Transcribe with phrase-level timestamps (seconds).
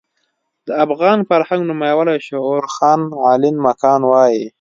[0.67, 4.43] د افغان فرهنګ نومیالی شعور خان علين مکان وايي.